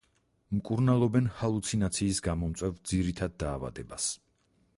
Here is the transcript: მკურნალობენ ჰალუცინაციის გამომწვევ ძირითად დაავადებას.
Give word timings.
მკურნალობენ 0.59 1.27
ჰალუცინაციის 1.41 2.23
გამომწვევ 2.29 2.75
ძირითად 2.93 3.37
დაავადებას. 3.45 4.11